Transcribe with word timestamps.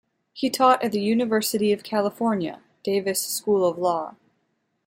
He 0.33 0.49
taught 0.49 0.83
at 0.83 0.93
the 0.93 0.99
University 0.99 1.71
of 1.71 1.83
California, 1.83 2.63
Davis 2.83 3.21
School 3.23 3.63
of 3.67 3.77
Law. 3.77 4.15